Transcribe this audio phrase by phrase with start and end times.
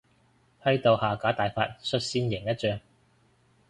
[0.63, 2.79] 批鬥下架大法率先贏一仗